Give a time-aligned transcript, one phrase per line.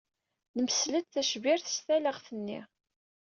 [0.55, 2.59] Nemsel-d tacbirt s talaɣt-nni.